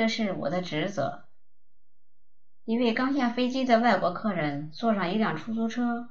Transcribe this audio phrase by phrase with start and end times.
[0.00, 1.24] 这是我的职责。
[2.64, 6.08] 一位刚下飞机的外国客人坐上一辆出租车，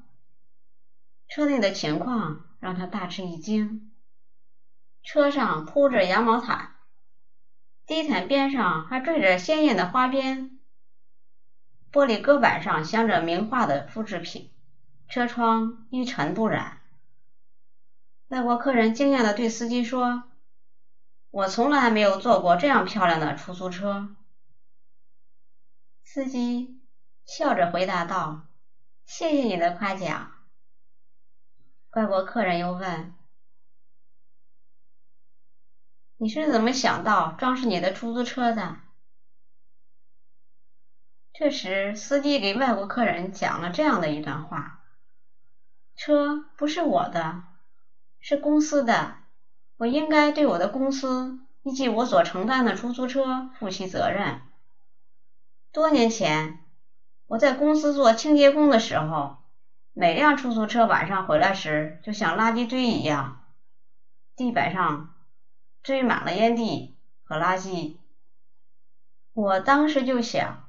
[1.27, 3.91] 车内的情况让他大吃一惊。
[5.01, 6.75] 车上铺着羊毛毯，
[7.87, 10.59] 地毯边上还缀着鲜艳的花边，
[11.91, 14.51] 玻璃隔板上镶着名画的复制品，
[15.07, 16.81] 车窗一尘不染。
[18.27, 20.25] 外国客人惊讶地对司机说
[21.31, 24.15] ：“我从来没有坐过这样漂亮的出租车。”
[26.03, 26.81] 司机
[27.25, 28.47] 笑着回答道
[29.05, 30.31] ：“谢谢你的夸奖。”
[31.91, 33.13] 外国客人又问
[36.17, 38.77] ：“你是怎么想到装饰你的出租车的？”
[41.31, 44.83] 这时，司机给外国客人讲了这样的一段话
[45.95, 47.43] ：“车不是我的。”
[48.19, 49.19] 是公司的，
[49.79, 54.41] 我应该对我的公司以及我所承担的出租车负起责任。
[55.71, 56.59] 多年前，
[57.27, 59.37] 我在公司做清洁工的时候，
[59.93, 63.45] 每辆出租车晚上回来时就像垃圾堆一样，
[64.35, 65.13] 地板上
[65.81, 67.95] 堆满了烟蒂和垃圾。
[69.31, 70.67] 我当时就想，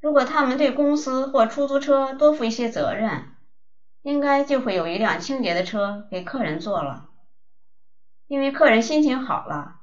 [0.00, 3.30] 如果他们对公司或出租车多负一些责任。
[4.02, 7.08] 应该就会有一辆清洁的车给客人坐了，
[8.26, 9.80] 因为客人心情好了，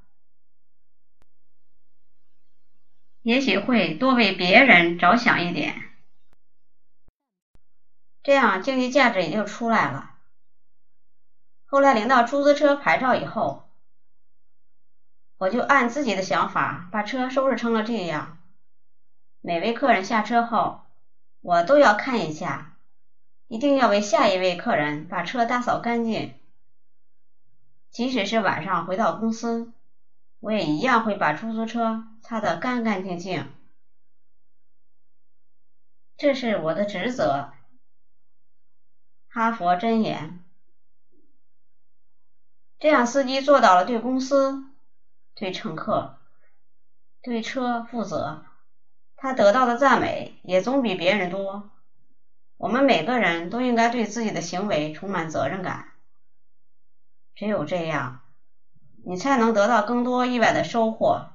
[3.22, 5.92] 也许会多为别人着想一点，
[8.24, 10.16] 这样经济价值也就出来了。
[11.66, 13.70] 后来领到出租车牌照以后，
[15.38, 18.40] 我就按自己的想法把车收拾成了这样。
[19.40, 20.82] 每位客人下车后，
[21.42, 22.78] 我都要看一下。
[23.48, 26.34] 一定要为下一位客人把车打扫干净，
[27.92, 29.74] 即使是晚上回到公司，
[30.40, 33.52] 我也一样会把出租车擦得干干净净。
[36.16, 37.52] 这是我的职责。
[39.28, 40.44] 哈佛箴言。
[42.80, 44.64] 这样，司机做到了对公司、
[45.36, 46.18] 对乘客、
[47.22, 48.46] 对车负责，
[49.16, 51.70] 他得到的赞美也总比别人多。
[52.58, 55.91] 我们每个人都应该对自己的行为充满责任感，
[57.42, 58.20] 只有这样，
[59.04, 61.32] 你才能得到更多意外的收获。